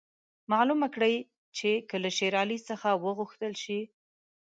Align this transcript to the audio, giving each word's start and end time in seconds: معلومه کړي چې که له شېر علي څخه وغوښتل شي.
معلومه 0.51 0.87
کړي 0.95 1.15
چې 1.57 1.69
که 1.89 1.95
له 2.03 2.09
شېر 2.17 2.33
علي 2.41 2.59
څخه 2.69 2.89
وغوښتل 3.05 3.53
شي. 3.63 3.79